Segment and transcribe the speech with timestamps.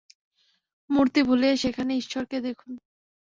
[0.89, 2.71] মূর্তি ভুলিয়া সেখানে ঈশ্বরকে দেখুন।